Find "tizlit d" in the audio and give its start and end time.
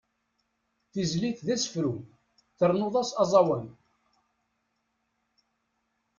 0.91-1.47